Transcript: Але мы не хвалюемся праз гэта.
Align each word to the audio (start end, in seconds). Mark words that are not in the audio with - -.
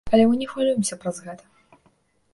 Але 0.17 0.23
мы 0.29 0.37
не 0.39 0.47
хвалюемся 0.53 0.97
праз 1.05 1.15
гэта. 1.29 1.43